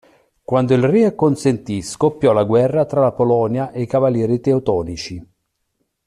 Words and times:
Quando 0.41 0.73
il 0.73 0.81
re 0.83 1.05
acconsentì, 1.05 1.83
scoppiò 1.83 2.33
la 2.33 2.43
guerra 2.43 2.85
tra 2.85 3.01
la 3.01 3.11
Polonia 3.11 3.69
e 3.69 3.83
i 3.83 3.85
cavalieri 3.85 4.39
teutonici. 4.39 5.23